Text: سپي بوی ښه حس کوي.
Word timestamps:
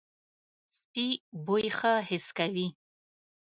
سپي 0.77 1.07
بوی 1.45 1.65
ښه 1.77 1.93
حس 2.07 2.27
کوي. 2.37 2.67